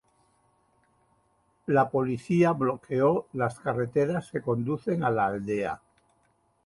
La 1.67 1.91
policía 1.91 2.53
bloqueó 2.53 3.27
las 3.33 3.59
carreteras 3.59 4.31
que 4.31 4.41
conducen 4.41 5.03
a 5.03 5.11
la 5.11 5.27
aldea. 5.27 5.79